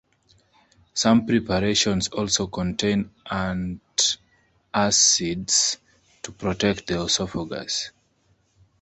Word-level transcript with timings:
Some 0.95 1.27
preparations 1.27 2.07
also 2.07 2.47
contain 2.47 3.11
antacids 3.27 5.77
to 6.23 6.31
protect 6.31 6.87
the 6.87 6.95
oesophagus. 7.03 7.91